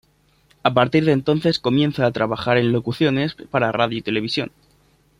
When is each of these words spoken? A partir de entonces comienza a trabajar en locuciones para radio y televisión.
A 0.63 0.73
partir 0.73 1.05
de 1.05 1.11
entonces 1.11 1.59
comienza 1.59 2.07
a 2.07 2.11
trabajar 2.11 2.57
en 2.57 2.71
locuciones 2.71 3.35
para 3.51 3.71
radio 3.71 3.99
y 3.99 4.01
televisión. 4.01 4.51